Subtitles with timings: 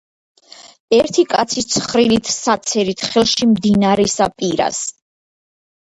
[0.99, 4.85] ერთი კაცი ცხრილით საცერით ხელში მდინარისა პირას